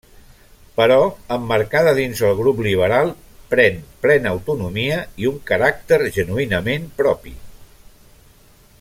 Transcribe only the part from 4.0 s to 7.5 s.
plena autonomia i un caràcter genuïnament propi.